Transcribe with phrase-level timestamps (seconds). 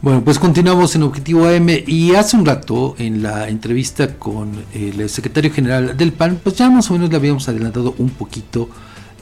[0.00, 5.10] Bueno, pues continuamos en Objetivo AM y hace un rato en la entrevista con el
[5.10, 8.68] secretario general del PAN, pues ya más o menos le habíamos adelantado un poquito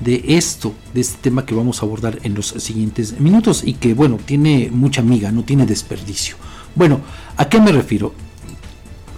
[0.01, 3.95] de esto, de este tema que vamos a abordar en los siguientes minutos y que
[3.95, 6.37] bueno, tiene mucha amiga, no tiene desperdicio.
[6.75, 7.01] Bueno,
[7.39, 8.13] ¿a qué me refiero?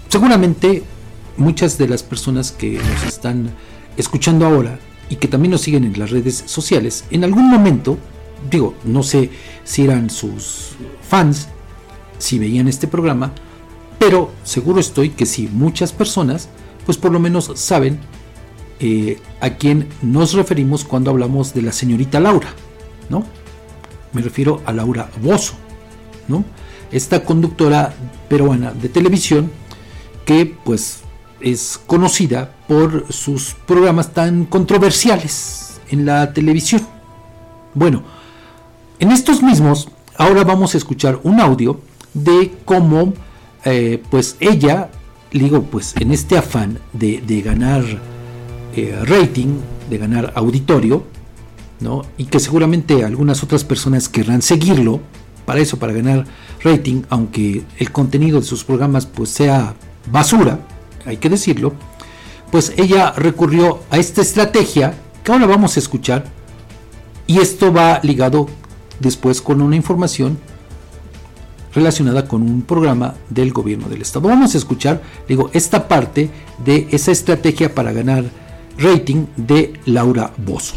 [0.07, 0.83] Seguramente
[1.35, 3.49] muchas de las personas que nos están
[3.97, 4.79] escuchando ahora
[5.09, 7.97] y que también nos siguen en las redes sociales, en algún momento,
[8.49, 9.31] digo, no sé
[9.63, 10.71] si eran sus
[11.01, 11.47] fans,
[12.17, 13.33] si veían este programa,
[13.97, 16.49] pero seguro estoy que si muchas personas,
[16.85, 17.99] pues por lo menos saben
[18.79, 22.49] eh, a quién nos referimos cuando hablamos de la señorita Laura,
[23.09, 23.25] ¿no?
[24.13, 25.53] Me refiero a Laura Bozo,
[26.27, 26.45] ¿no?
[26.91, 27.93] Esta conductora
[28.29, 29.51] peruana de televisión
[30.25, 31.01] que pues
[31.41, 36.81] es conocida por sus programas tan controversiales en la televisión.
[37.73, 38.03] Bueno,
[38.99, 41.79] en estos mismos ahora vamos a escuchar un audio
[42.13, 43.13] de cómo
[43.65, 44.89] eh, pues ella,
[45.31, 47.83] digo, pues en este afán de, ganar
[48.75, 51.03] eh, rating, de ganar auditorio,
[51.79, 52.03] ¿no?
[52.17, 54.99] y que seguramente algunas otras personas querrán seguirlo
[55.45, 56.25] para eso, para ganar
[56.63, 59.75] rating, aunque el contenido de sus programas pues sea
[60.11, 60.59] basura,
[61.05, 61.73] hay que decirlo,
[62.51, 66.25] pues ella recurrió a esta estrategia que ahora vamos a escuchar
[67.27, 68.47] y esto va ligado
[68.99, 70.37] después con una información
[71.73, 74.27] relacionada con un programa del gobierno del estado.
[74.27, 76.29] Vamos a escuchar, digo, esta parte
[76.63, 78.25] de esa estrategia para ganar
[78.77, 80.75] rating de Laura Bozo.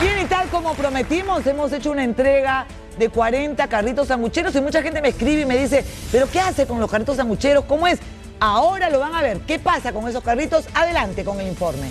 [0.00, 2.66] Bien y tal como prometimos, hemos hecho una entrega
[2.98, 6.66] de 40 carritos sangucheros y mucha gente me escribe y me dice, pero ¿qué hace
[6.66, 7.64] con los carritos sangucheros?
[7.64, 7.98] ¿Cómo es?
[8.40, 9.40] Ahora lo van a ver.
[9.40, 10.66] ¿Qué pasa con esos carritos?
[10.74, 11.88] Adelante con el informe.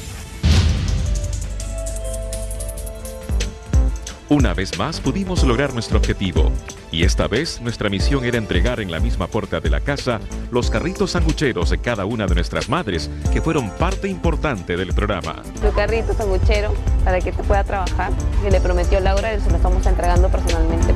[4.34, 6.52] Una vez más pudimos lograr nuestro objetivo,
[6.92, 10.72] y esta vez nuestra misión era entregar en la misma puerta de la casa los
[10.72, 15.44] carritos sangucheros de cada una de nuestras madres, que fueron parte importante del programa.
[15.62, 16.74] Tu carrito sanguchero,
[17.06, 20.96] para que te pueda trabajar, que le prometió Laura, y se lo estamos entregando personalmente.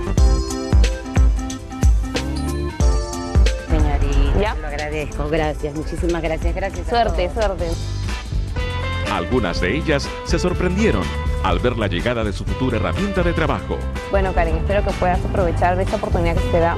[3.70, 4.56] Señorita, ¿Ya?
[4.56, 6.88] lo agradezco, gracias, muchísimas gracias, gracias.
[6.88, 7.68] Suerte, suerte.
[9.12, 11.04] Algunas de ellas se sorprendieron
[11.44, 13.78] al ver la llegada de su futura herramienta de trabajo.
[14.12, 16.78] Bueno, Karen, espero que puedas aprovechar de esta oportunidad que se te da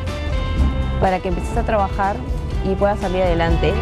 [1.01, 2.17] para que empieces a trabajar
[2.63, 3.73] y puedas salir adelante.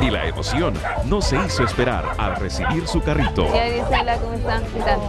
[0.00, 0.74] Y la emoción
[1.06, 3.46] no se hizo esperar al recibir su carrito.
[3.46, 4.62] ¿cómo estás?
[4.74, 5.00] ¿Qué tal?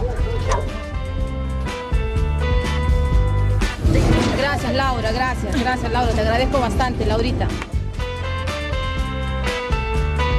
[4.50, 6.12] Gracias, Laura, gracias, gracias, Laura.
[6.12, 7.46] Te agradezco bastante, Laurita.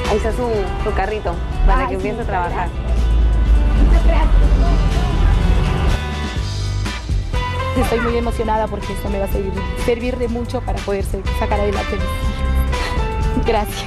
[0.09, 1.33] Ahí está su, carrito
[1.65, 2.67] para que empiece a trabajar.
[7.81, 9.53] Estoy muy emocionada porque esto me va a servir,
[9.85, 11.05] servir de mucho para poder
[11.39, 11.97] sacar adelante
[13.47, 13.85] Gracias.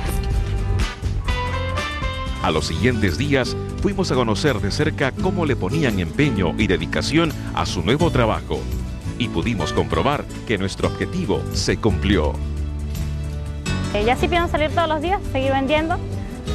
[2.43, 7.31] A los siguientes días fuimos a conocer de cerca cómo le ponían empeño y dedicación
[7.55, 8.59] a su nuevo trabajo
[9.19, 12.33] y pudimos comprobar que nuestro objetivo se cumplió.
[13.95, 15.97] Eh, ya sí pienso salir todos los días, seguir vendiendo,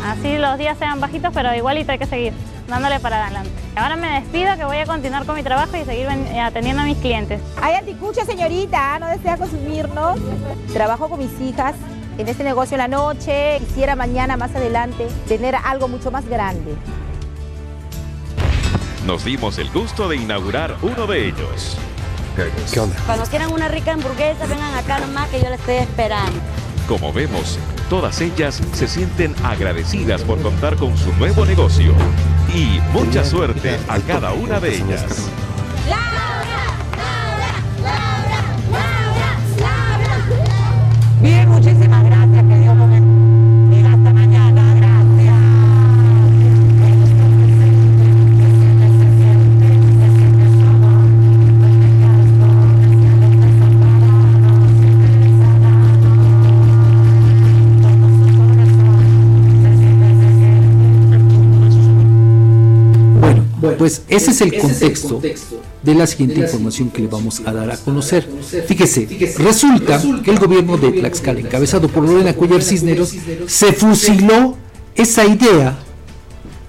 [0.05, 2.33] así los días sean bajitos, pero igualito hay que seguir
[2.67, 3.51] dándole para adelante.
[3.75, 6.85] Ahora me despido que voy a continuar con mi trabajo y seguir eh, atendiendo a
[6.85, 7.41] mis clientes.
[7.61, 10.19] Ay, anticucha señorita, no desea consumirnos.
[10.73, 11.75] Trabajo con mis hijas
[12.17, 13.59] en este negocio en la noche.
[13.59, 16.75] Quisiera mañana, más adelante, tener algo mucho más grande.
[19.05, 21.77] Nos dimos el gusto de inaugurar uno de ellos.
[22.71, 22.95] ¿Qué onda?
[23.05, 26.39] Cuando quieran una rica hamburguesa, vengan acá nomás que yo la estoy esperando.
[26.87, 31.93] Como vemos, todas ellas se sienten agradecidas por contar con su nuevo negocio.
[32.53, 35.29] Y mucha suerte a cada una de ellas.
[35.87, 36.63] ¡Laura!
[36.97, 37.51] ¡Laura!
[37.83, 38.41] ¡Laura!
[38.71, 39.37] ¡Laura!
[39.59, 40.17] ¡Laura!
[41.21, 42.08] Bien, muchísimas gracias.
[63.89, 65.19] Pues ese es el contexto
[65.81, 68.29] de la siguiente información que le vamos a dar a conocer.
[68.67, 73.15] Fíjese, resulta que el gobierno de Tlaxcala, encabezado por Lorena Cuellar Cisneros,
[73.47, 74.55] se fusiló
[74.93, 75.75] esa idea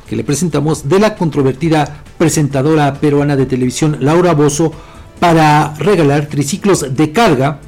[0.09, 4.73] que le presentamos de la controvertida presentadora peruana de televisión Laura Bozo
[5.19, 7.61] para regalar triciclos de carga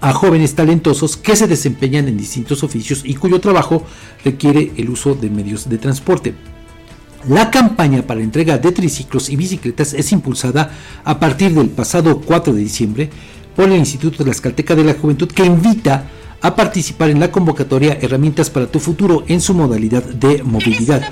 [0.00, 3.84] a jóvenes talentosos que se desempeñan en distintos oficios y cuyo trabajo
[4.24, 6.34] requiere el uso de medios de transporte.
[7.28, 10.70] La campaña para entrega de triciclos y bicicletas es impulsada
[11.04, 13.10] a partir del pasado 4 de diciembre
[13.54, 16.04] por el Instituto de la Escalteca de la Juventud que invita a
[16.40, 21.02] participar en la convocatoria Herramientas para tu futuro en su modalidad de movilidad.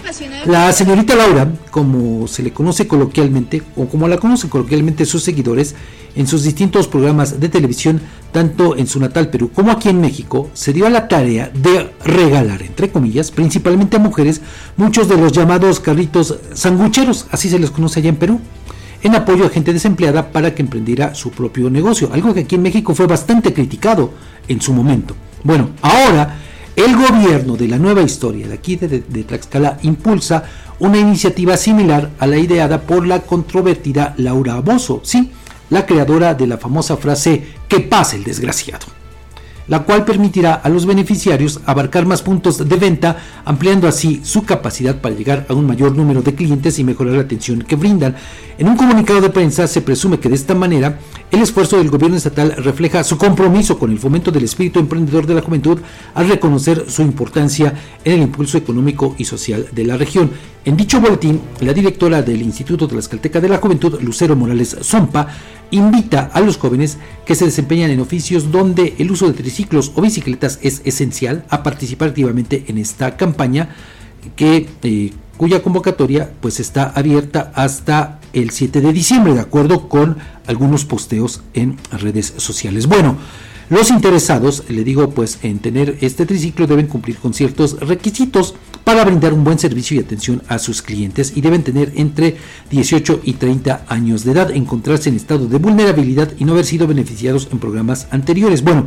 [0.46, 5.74] La señorita Laura, como se le conoce coloquialmente, o como la conocen coloquialmente sus seguidores,
[6.16, 8.00] en sus distintos programas de televisión,
[8.32, 11.90] tanto en su natal Perú como aquí en México, se dio a la tarea de
[12.04, 14.40] regalar, entre comillas, principalmente a mujeres,
[14.76, 18.40] muchos de los llamados carritos sangucheros, así se les conoce allá en Perú
[19.02, 22.62] en apoyo a gente desempleada para que emprendiera su propio negocio, algo que aquí en
[22.62, 24.12] México fue bastante criticado
[24.48, 25.14] en su momento.
[25.44, 26.38] Bueno, ahora
[26.74, 30.44] el gobierno de la nueva historia de aquí de, Tlaxcala impulsa
[30.80, 35.32] una iniciativa similar a la ideada por la controvertida Laura Bozo, sí,
[35.70, 38.97] la creadora de la famosa frase que pase el desgraciado
[39.68, 45.00] la cual permitirá a los beneficiarios abarcar más puntos de venta, ampliando así su capacidad
[45.00, 48.16] para llegar a un mayor número de clientes y mejorar la atención que brindan.
[48.58, 50.98] En un comunicado de prensa se presume que de esta manera
[51.30, 55.34] el esfuerzo del gobierno estatal refleja su compromiso con el fomento del espíritu emprendedor de
[55.34, 55.78] la juventud
[56.14, 57.74] al reconocer su importancia
[58.04, 60.30] en el impulso económico y social de la región.
[60.64, 64.76] En dicho boletín, la directora del Instituto de la Escalteca de la Juventud, Lucero Morales
[64.82, 65.28] Zompa,
[65.70, 70.02] invita a los jóvenes que se desempeñan en oficios donde el uso de triciclos o
[70.02, 73.70] bicicletas es esencial a participar activamente en esta campaña
[74.36, 80.18] que eh, cuya convocatoria pues está abierta hasta el 7 de diciembre de acuerdo con
[80.46, 82.86] algunos posteos en redes sociales.
[82.86, 83.16] Bueno,
[83.70, 88.54] los interesados, le digo, pues en tener este triciclo deben cumplir con ciertos requisitos
[88.88, 92.38] para brindar un buen servicio y atención a sus clientes y deben tener entre
[92.70, 96.86] 18 y 30 años de edad, encontrarse en estado de vulnerabilidad y no haber sido
[96.86, 98.62] beneficiados en programas anteriores.
[98.62, 98.86] Bueno,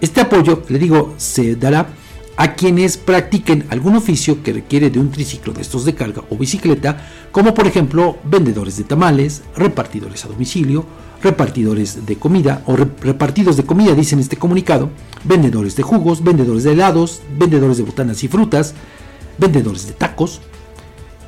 [0.00, 1.88] este apoyo, le digo, se dará
[2.36, 6.36] a quienes practiquen algún oficio que requiere de un triciclo de estos de carga o
[6.36, 10.86] bicicleta, como por ejemplo vendedores de tamales, repartidores a domicilio,
[11.20, 14.90] repartidores de comida o repartidos de comida, dicen este comunicado,
[15.24, 18.76] vendedores de jugos, vendedores de helados, vendedores de botanas y frutas,
[19.38, 20.40] vendedores de tacos.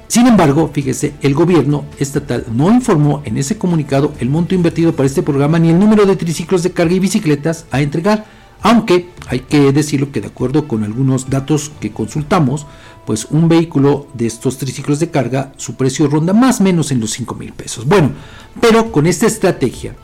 [0.09, 5.07] Sin embargo, fíjese, el gobierno estatal no informó en ese comunicado el monto invertido para
[5.07, 8.25] este programa ni el número de triciclos de carga y bicicletas a entregar,
[8.63, 12.67] aunque hay que decirlo que de acuerdo con algunos datos que consultamos,
[13.05, 17.01] pues un vehículo de estos triciclos de carga, su precio ronda más o menos en
[17.01, 17.87] los 5 mil pesos.
[17.87, 18.13] Bueno,
[18.61, 19.95] pero con esta estrategia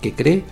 [0.00, 0.44] que cree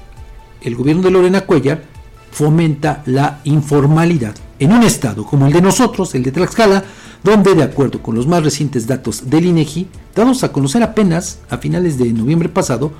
[0.62, 1.82] el gobierno de Lorena Cuellar,
[2.30, 6.84] fomenta la informalidad en un estado como el de nosotros, el de Tlaxcala,
[7.22, 11.58] donde de acuerdo con los más recientes datos del INEGI, dados a conocer apenas a
[11.58, 12.92] finales de noviembre pasado,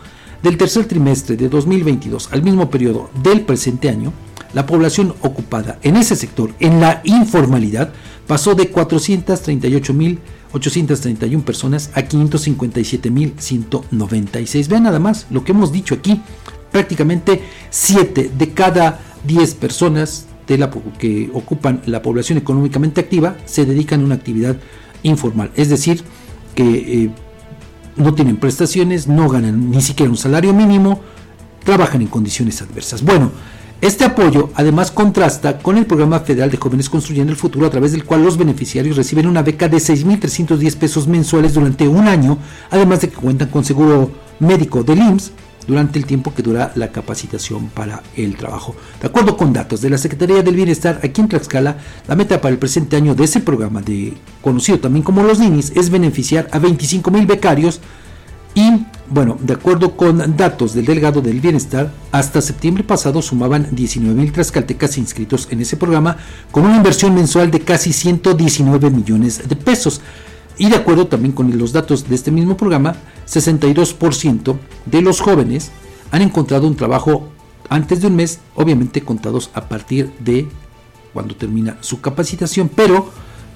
[0.42, 4.12] del tercer trimestre de 2022 al mismo periodo del presente año,
[4.54, 7.92] la población ocupada en ese sector, en la informalidad,
[8.26, 14.68] pasó de 438.831 personas a 557.196.
[14.68, 16.22] Vean nada más lo que hemos dicho aquí,
[16.72, 20.26] prácticamente 7 de cada 10 personas
[20.98, 24.56] que ocupan la población económicamente activa se dedican a una actividad
[25.02, 26.02] informal, es decir,
[26.54, 26.64] que
[27.04, 27.10] eh,
[27.96, 31.00] no tienen prestaciones, no ganan ni siquiera un salario mínimo,
[31.64, 33.02] trabajan en condiciones adversas.
[33.02, 33.30] Bueno,
[33.80, 37.92] este apoyo además contrasta con el programa federal de jóvenes construyendo el futuro a través
[37.92, 42.38] del cual los beneficiarios reciben una beca de 6.310 pesos mensuales durante un año,
[42.70, 45.32] además de que cuentan con seguro médico del IMSS
[45.68, 48.74] durante el tiempo que dura la capacitación para el trabajo.
[49.00, 51.76] De acuerdo con datos de la Secretaría del Bienestar aquí en Tlaxcala,
[52.08, 55.72] la meta para el presente año de ese programa, de, conocido también como los NINIS,
[55.76, 57.80] es beneficiar a 25 mil becarios
[58.54, 64.18] y, bueno, de acuerdo con datos del delegado del Bienestar, hasta septiembre pasado sumaban 19
[64.18, 66.16] mil tlaxcaltecas inscritos en ese programa
[66.50, 70.00] con una inversión mensual de casi 119 millones de pesos.
[70.58, 72.96] Y de acuerdo también con los datos de este mismo programa,
[73.28, 75.70] 62% de los jóvenes
[76.10, 77.28] han encontrado un trabajo
[77.68, 80.48] antes de un mes, obviamente contados a partir de
[81.12, 82.68] cuando termina su capacitación.
[82.74, 83.10] Pero,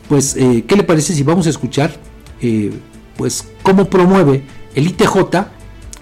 [0.09, 1.93] pues, eh, ¿qué le parece si vamos a escuchar,
[2.41, 2.73] eh,
[3.17, 4.45] pues, cómo promueve
[4.75, 5.47] el ITJ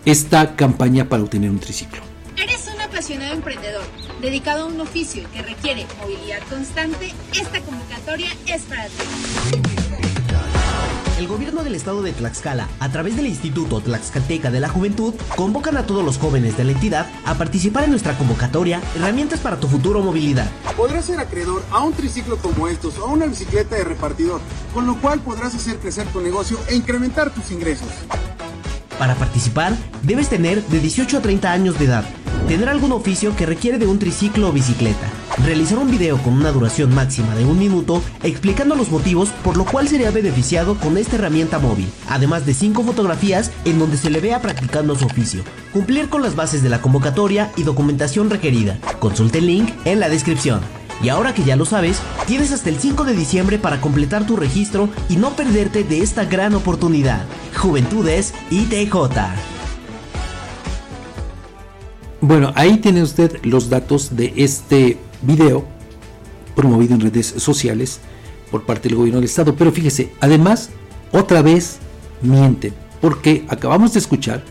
[0.04, 2.00] esta campaña para obtener un triciclo?
[2.36, 3.84] ¿Eres un apasionado emprendedor
[4.20, 7.14] dedicado a un oficio que requiere movilidad constante?
[7.32, 10.09] Esta convocatoria es para ti
[11.20, 15.76] el gobierno del estado de Tlaxcala, a través del Instituto Tlaxcalteca de la Juventud, convocan
[15.76, 19.68] a todos los jóvenes de la entidad a participar en nuestra convocatoria Herramientas para tu
[19.68, 20.50] futuro movilidad.
[20.78, 24.40] Podrás ser acreedor a un triciclo como estos o a una bicicleta de repartidor,
[24.72, 27.88] con lo cual podrás hacer crecer tu negocio e incrementar tus ingresos.
[28.98, 32.04] Para participar, debes tener de 18 a 30 años de edad,
[32.48, 35.06] tener algún oficio que requiere de un triciclo o bicicleta,
[35.44, 39.64] realizar un video con una duración máxima de un minuto explicando los motivos por lo
[39.64, 44.20] cual sería beneficiado con esta herramienta móvil, además de 5 fotografías en donde se le
[44.20, 45.42] vea practicando su oficio,
[45.72, 48.78] cumplir con las bases de la convocatoria y documentación requerida.
[48.98, 50.60] Consulte el link en la descripción.
[51.02, 54.36] Y ahora que ya lo sabes, tienes hasta el 5 de diciembre para completar tu
[54.36, 57.24] registro y no perderte de esta gran oportunidad.
[57.56, 58.94] Juventudes ITJ.
[62.20, 65.64] Bueno, ahí tiene usted los datos de este video
[66.54, 68.00] promovido en redes sociales
[68.50, 69.54] por parte del gobierno del estado.
[69.54, 70.70] Pero fíjese, además,
[71.12, 71.78] otra vez
[72.22, 74.42] mienten, porque acabamos de escuchar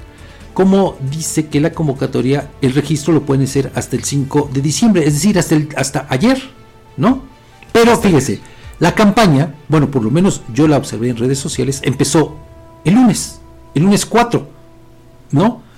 [0.53, 5.05] cómo dice que la convocatoria, el registro lo pueden hacer hasta el 5 de diciembre,
[5.05, 6.41] es decir, hasta, el, hasta ayer,
[6.97, 7.23] ¿no?
[7.71, 8.41] Pero fíjese,
[8.79, 12.37] la campaña, bueno, por lo menos yo la observé en redes sociales, empezó
[12.83, 13.39] el lunes,
[13.75, 14.47] el lunes 4,
[15.31, 15.69] ¿no?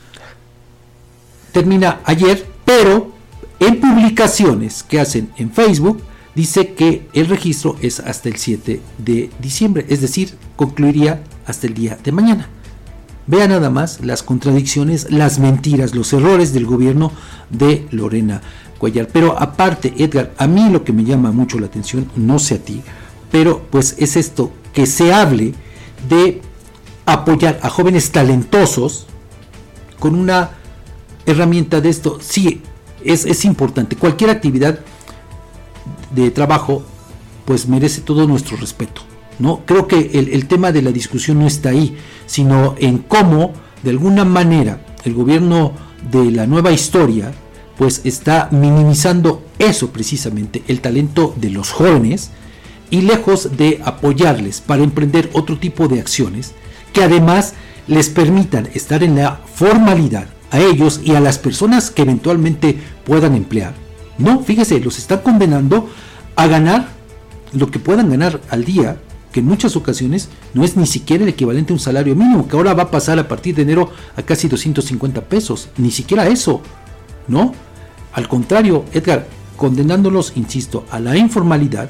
[1.52, 3.12] termina ayer, pero
[3.62, 6.01] en publicaciones que hacen en Facebook
[6.34, 11.75] dice que el registro es hasta el 7 de diciembre, es decir, concluiría hasta el
[11.75, 12.50] día de mañana.
[13.27, 17.12] Vea nada más las contradicciones, las mentiras, los errores del gobierno
[17.51, 18.41] de Lorena
[18.80, 19.08] Cuellar.
[19.13, 22.63] Pero aparte, Edgar, a mí lo que me llama mucho la atención, no sé a
[22.63, 22.82] ti,
[23.30, 25.53] pero pues es esto, que se hable
[26.10, 26.41] de
[27.06, 29.06] apoyar a jóvenes talentosos
[30.00, 30.50] con una
[31.27, 32.63] herramienta de esto, sí,
[33.03, 33.96] es, es importante.
[33.96, 34.79] Cualquier actividad
[36.13, 36.84] de trabajo,
[37.46, 39.01] pues merece todo nuestro respeto.
[39.39, 39.62] ¿no?
[39.65, 43.89] Creo que el, el, tema de la discusión no está ahí, sino en cómo, de
[43.89, 45.74] alguna manera, el gobierno
[46.12, 47.31] de la nueva historia,
[47.77, 52.29] pues está minimizando eso precisamente, el talento de los jóvenes,
[52.91, 56.51] y lejos de apoyarles para emprender otro tipo de acciones
[56.93, 57.53] que además
[57.88, 63.36] les permitan estar en la formalidad a ellos y a las personas que eventualmente puedan
[63.36, 63.74] emplear.
[64.17, 65.89] No, fíjese, los están condenando
[66.36, 66.89] a ganar
[67.53, 68.98] lo que puedan ganar al día,
[69.31, 72.55] que en muchas ocasiones no es ni siquiera el equivalente a un salario mínimo, que
[72.55, 76.62] ahora va a pasar a partir de enero a casi 250 pesos, ni siquiera eso,
[77.27, 77.53] ¿no?
[78.13, 79.27] Al contrario, Edgar,
[79.58, 81.89] condenándolos, insisto, a la informalidad,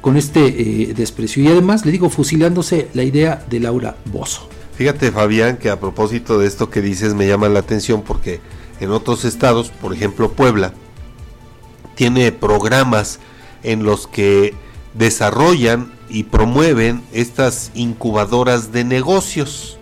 [0.00, 4.48] con este eh, desprecio y además le digo fusilándose la idea de Laura Bozo.
[4.76, 8.40] Fíjate Fabián que a propósito de esto que dices me llama la atención porque
[8.80, 10.72] en otros estados, por ejemplo Puebla,
[11.94, 13.20] tiene programas
[13.62, 14.54] en los que
[14.94, 19.78] desarrollan y promueven estas incubadoras de negocios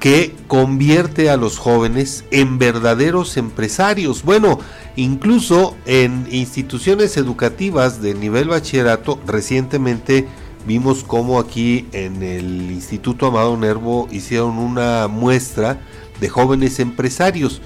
[0.00, 4.22] que convierte a los jóvenes en verdaderos empresarios.
[4.22, 4.60] Bueno,
[4.94, 10.28] incluso en instituciones educativas de nivel bachillerato recientemente
[10.66, 15.78] Vimos cómo aquí en el Instituto Amado Nervo hicieron una muestra
[16.20, 17.60] de jóvenes empresarios.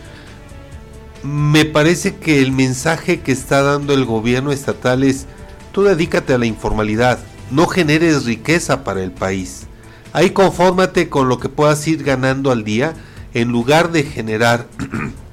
[1.23, 5.27] Me parece que el mensaje que está dando el gobierno estatal es,
[5.73, 7.19] tú dedícate a la informalidad,
[7.51, 9.67] no generes riqueza para el país.
[10.13, 12.93] Ahí confórmate con lo que puedas ir ganando al día
[13.33, 14.67] en lugar de generar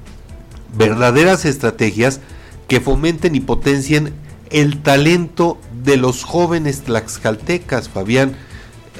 [0.78, 2.20] verdaderas estrategias
[2.66, 4.14] que fomenten y potencien
[4.50, 8.36] el talento de los jóvenes tlaxcaltecas, Fabián.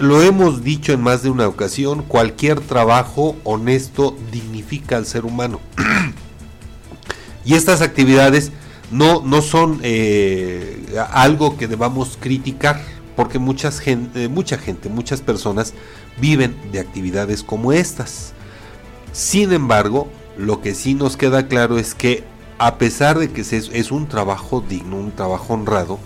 [0.01, 5.61] Lo hemos dicho en más de una ocasión, cualquier trabajo honesto dignifica al ser humano.
[7.45, 8.53] y estas actividades
[8.91, 12.81] no, no son eh, algo que debamos criticar,
[13.17, 15.75] porque muchas gente, mucha gente, muchas personas
[16.21, 18.33] viven de actividades como estas.
[19.13, 22.23] Sin embargo, lo que sí nos queda claro es que
[22.59, 25.99] a pesar de que es un trabajo digno, un trabajo honrado,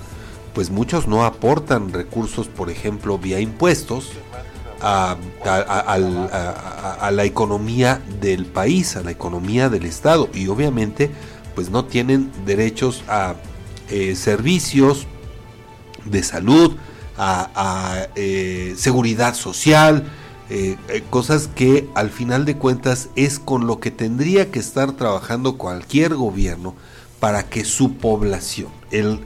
[0.55, 4.11] pues muchos no aportan recursos, por ejemplo, vía impuestos
[4.81, 5.17] a,
[7.13, 10.29] la economía del país, a la economía del Estado.
[10.35, 11.11] Y obviamente,
[11.55, 13.35] pues no tienen derechos a
[13.91, 15.07] eh, servicios
[16.05, 16.77] de salud,
[17.17, 20.05] a, eh, seguridad social,
[20.51, 20.77] eh,
[21.09, 26.15] cosas que al final de cuentas es con lo que tendría que estar trabajando cualquier
[26.15, 26.75] gobierno
[27.23, 29.21] para que su población, el,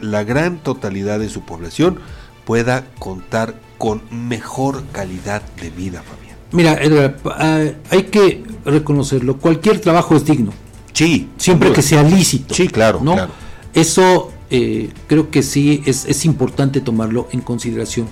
[0.00, 1.98] la gran totalidad de su población,
[2.46, 6.38] pueda contar con mejor calidad de vida, Fabián.
[6.52, 10.54] Mira, Edgar, ah, hay que reconocerlo, cualquier trabajo es digno.
[10.94, 11.28] Sí.
[11.36, 12.54] Siempre que sea lícito.
[12.54, 13.00] Sí, claro.
[13.02, 13.12] ¿no?
[13.12, 13.32] claro.
[13.74, 18.06] Eso eh, creo que sí es, es importante tomarlo en consideración.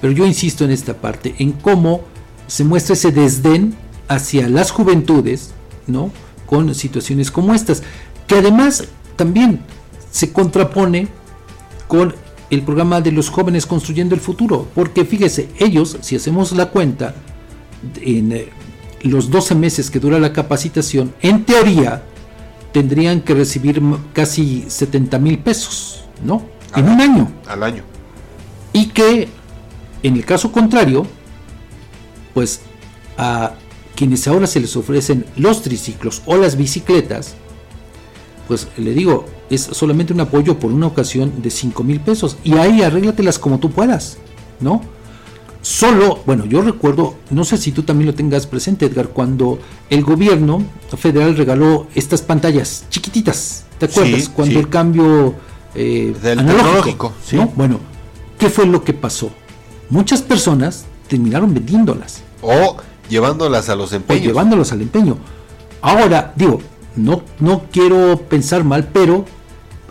[0.00, 2.02] Pero yo insisto en esta parte, en cómo
[2.46, 3.74] se muestra ese desdén
[4.06, 5.50] hacia las juventudes,
[5.88, 6.12] ¿no?
[6.46, 7.82] Con situaciones como estas
[8.26, 8.84] que además
[9.16, 9.60] también
[10.10, 11.08] se contrapone
[11.88, 12.14] con
[12.50, 17.14] el programa de los jóvenes construyendo el futuro, porque fíjese, ellos, si hacemos la cuenta
[18.00, 18.46] en,
[19.02, 22.02] los 12 meses que dura la capacitación, en teoría,
[22.72, 23.82] tendrían que recibir
[24.14, 26.42] casi 70 mil pesos, ¿no?
[26.74, 27.30] En un año.
[27.46, 27.82] Al año.
[28.72, 29.28] Y que,
[30.02, 31.06] en el caso contrario,
[32.32, 32.62] pues
[33.18, 33.52] a
[33.94, 37.34] quienes ahora se les ofrecen los triciclos o las bicicletas,
[38.48, 42.36] pues le digo, es solamente un apoyo por una ocasión de 5 mil pesos.
[42.44, 44.18] Y ahí arréglatelas como tú puedas,
[44.60, 44.82] ¿no?
[45.62, 49.58] Solo, bueno, yo recuerdo, no sé si tú también lo tengas presente, Edgar, cuando
[49.88, 50.62] el gobierno
[50.98, 54.24] federal regaló estas pantallas chiquititas, ¿te acuerdas?
[54.24, 54.58] Sí, cuando sí.
[54.58, 55.34] el cambio
[55.74, 57.36] eh, Del analógico, sí.
[57.36, 57.50] ¿no?
[57.56, 57.80] Bueno,
[58.38, 59.30] ¿qué fue lo que pasó?
[59.88, 62.76] Muchas personas terminaron vendiéndolas O
[63.08, 64.26] llevándolas a los o empeños.
[64.26, 65.16] llevándolas al empeño.
[65.80, 66.60] Ahora, digo,
[66.96, 69.24] no, no quiero pensar mal, pero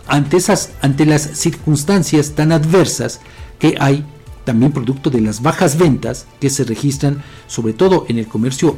[0.06, 3.20] ante esas, ante las circunstancias tan adversas
[3.58, 4.04] que hay,
[4.44, 8.76] también producto de las bajas ventas que se registran, sobre todo en el comercio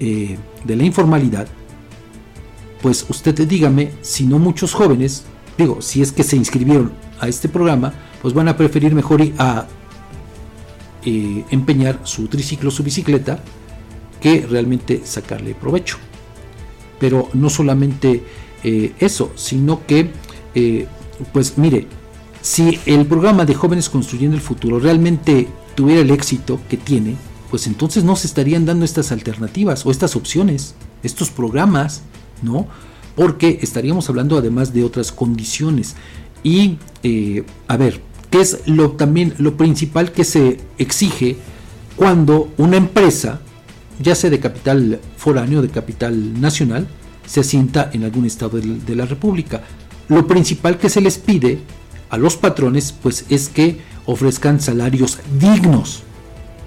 [0.00, 1.48] eh, de la informalidad,
[2.80, 5.24] pues usted dígame si no muchos jóvenes,
[5.56, 9.66] digo, si es que se inscribieron a este programa, pues van a preferir mejor a
[11.04, 13.38] eh, empeñar su triciclo, su bicicleta,
[14.20, 15.98] que realmente sacarle provecho.
[17.04, 18.22] Pero no solamente
[18.62, 20.10] eh, eso, sino que,
[20.54, 20.86] eh,
[21.34, 21.86] pues mire,
[22.40, 27.16] si el programa de jóvenes construyendo el futuro realmente tuviera el éxito que tiene,
[27.50, 32.04] pues entonces no se estarían dando estas alternativas o estas opciones, estos programas,
[32.40, 32.68] ¿no?
[33.16, 35.96] Porque estaríamos hablando además de otras condiciones.
[36.42, 41.36] Y, eh, a ver, ¿qué es lo también lo principal que se exige
[41.96, 43.42] cuando una empresa,
[44.00, 46.86] ya sea de capital foráneo, de capital nacional,
[47.26, 49.62] se asienta en algún estado de, de la República?
[50.08, 51.60] Lo principal que se les pide
[52.10, 56.02] a los patrones, pues es que ofrezcan salarios dignos,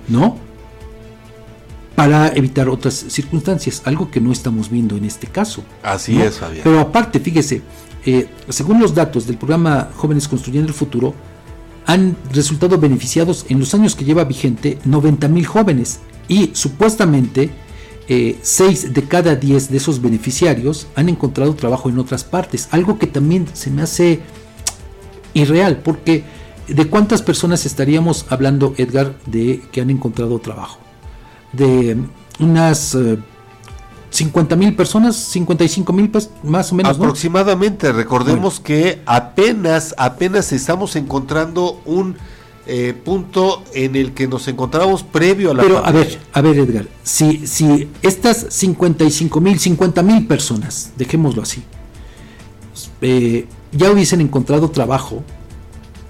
[0.08, 0.38] ¿no?
[1.96, 5.64] Para evitar otras circunstancias, algo que no estamos viendo en este caso.
[5.84, 6.24] Así ¿no?
[6.24, 6.62] es, Fabián.
[6.64, 7.62] Pero aparte, fíjese,
[8.06, 11.14] eh, según los datos del programa Jóvenes Construyendo el Futuro,
[11.86, 17.52] han resultado beneficiados en los años que lleva vigente 90 mil jóvenes y supuestamente
[18.08, 23.08] 6 de cada 10 de esos beneficiarios han encontrado trabajo en otras partes, algo que
[23.08, 24.22] también se me hace
[25.34, 26.24] irreal, porque
[26.68, 30.80] ¿de cuántas personas estaríamos hablando, Edgar, de que han encontrado trabajo?
[31.52, 31.98] De
[32.40, 33.18] unas eh,
[34.10, 36.10] 50 mil personas, 55 mil
[36.44, 37.04] más o menos, ¿no?
[37.04, 42.16] Aproximadamente, recordemos que apenas, apenas estamos encontrando un
[42.70, 46.58] eh, punto en el que nos encontramos previo a la Pero a ver, a ver
[46.58, 51.64] Edgar, si, si estas 55 mil, 50 mil personas, dejémoslo así,
[53.00, 55.24] eh, ya hubiesen encontrado trabajo,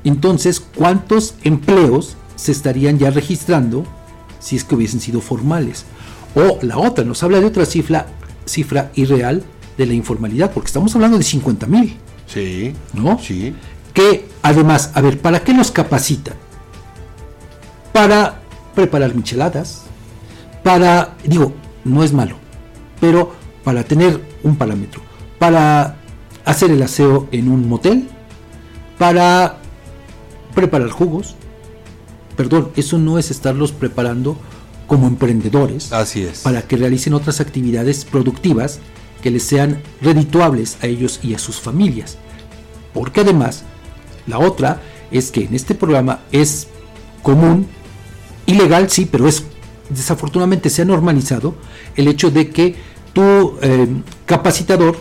[0.03, 3.83] entonces ¿cuántos empleos se estarían ya registrando
[4.39, 5.85] si es que hubiesen sido formales?
[6.33, 8.07] O la otra, nos habla de otra cifra,
[8.45, 9.43] cifra irreal
[9.77, 11.97] de la informalidad, porque estamos hablando de 50 mil.
[12.25, 12.73] Sí.
[12.93, 13.19] ¿No?
[13.19, 13.53] Sí.
[13.93, 16.33] Que además, a ver, ¿para qué los capacitan?
[17.97, 18.41] Para
[18.75, 19.81] preparar micheladas,
[20.61, 22.35] para, digo, no es malo,
[23.01, 23.33] pero
[23.63, 25.01] para tener un parámetro,
[25.39, 25.97] para
[26.45, 28.07] hacer el aseo en un motel,
[28.99, 29.57] para
[30.53, 31.33] preparar jugos.
[32.35, 34.37] Perdón, eso no es estarlos preparando
[34.85, 36.41] como emprendedores Así es.
[36.41, 38.77] para que realicen otras actividades productivas
[39.23, 42.19] que les sean redituables a ellos y a sus familias.
[42.93, 43.63] Porque además,
[44.27, 46.67] la otra es que en este programa es
[47.23, 47.67] común,
[48.47, 49.43] ilegal sí, pero es
[49.89, 51.55] desafortunadamente se ha normalizado
[51.95, 52.75] el hecho de que
[53.13, 53.87] tu eh,
[54.25, 54.97] capacitador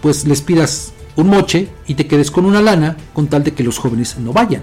[0.00, 3.62] pues les pidas un moche y te quedes con una lana con tal de que
[3.62, 4.62] los jóvenes no vayan.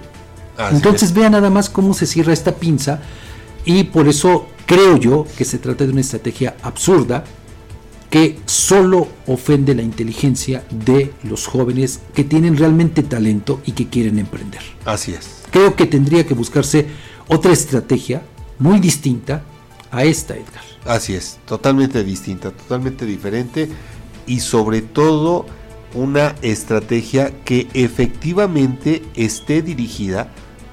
[0.56, 1.14] Así Entonces es.
[1.14, 3.00] vean nada más cómo se cierra esta pinza
[3.64, 7.24] y por eso creo yo que se trata de una estrategia absurda
[8.10, 14.18] que solo ofende la inteligencia de los jóvenes que tienen realmente talento y que quieren
[14.18, 14.60] emprender.
[14.84, 15.44] Así es.
[15.50, 16.88] Creo que tendría que buscarse
[17.28, 18.22] otra estrategia
[18.58, 19.42] muy distinta
[19.90, 20.62] a esta, Edgar.
[20.86, 23.68] Así es, totalmente distinta, totalmente diferente
[24.26, 25.46] y sobre todo
[25.94, 30.28] una estrategia que efectivamente esté dirigida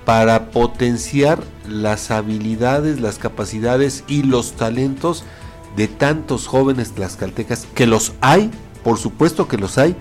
[0.05, 5.23] para potenciar las habilidades, las capacidades y los talentos
[5.75, 8.49] de tantos jóvenes tlaxcaltecas, que los hay,
[8.83, 9.95] por supuesto que los hay,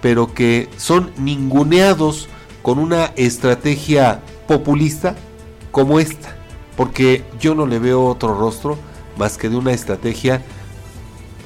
[0.00, 2.28] pero que son ninguneados
[2.62, 5.14] con una estrategia populista
[5.72, 6.36] como esta,
[6.76, 8.78] porque yo no le veo otro rostro
[9.16, 10.42] más que de una estrategia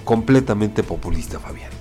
[0.05, 1.76] completamente populista, Fabián.